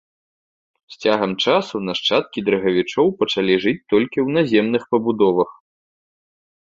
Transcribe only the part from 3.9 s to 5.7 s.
толькі ў наземных пабудовах.